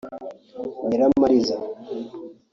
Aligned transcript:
Nyiramariza 0.87 1.55